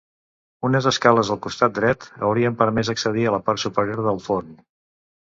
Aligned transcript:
Unes 0.69 0.87
escales 0.91 1.29
al 1.35 1.39
costat 1.43 1.77
dret, 1.77 2.09
haurien 2.29 2.59
permès 2.65 2.93
accedir 2.97 3.29
a 3.31 3.37
la 3.39 3.45
part 3.51 3.67
superior 3.69 4.05
del 4.11 4.23
forn. 4.29 4.55